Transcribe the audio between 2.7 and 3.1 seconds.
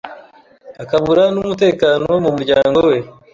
we.